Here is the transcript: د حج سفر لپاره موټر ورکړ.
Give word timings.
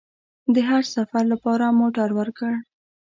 د 0.53 0.55
حج 0.67 0.85
سفر 0.95 1.23
لپاره 1.33 1.75
موټر 1.79 2.09
ورکړ. 2.19 2.53